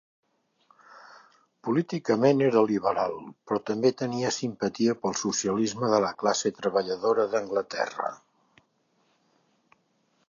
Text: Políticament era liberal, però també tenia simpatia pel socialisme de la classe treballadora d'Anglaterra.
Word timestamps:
Políticament 1.67 2.41
era 2.45 2.63
liberal, 2.71 3.13
però 3.51 3.61
també 3.71 3.93
tenia 4.01 4.33
simpatia 4.39 4.97
pel 5.05 5.15
socialisme 5.21 5.93
de 5.93 6.01
la 6.07 6.11
classe 6.25 6.55
treballadora 6.63 7.29
d'Anglaterra. 7.35 8.11